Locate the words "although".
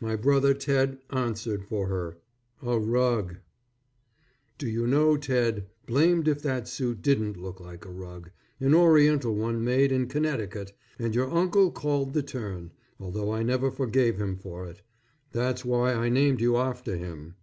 13.00-13.32